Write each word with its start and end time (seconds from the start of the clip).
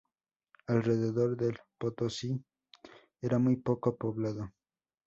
Alrededor 0.65 1.37
del 1.37 1.59
Potosí 1.77 2.43
esta 3.21 3.37
muy 3.37 3.57
poco 3.57 3.95
poblado. 3.97 4.51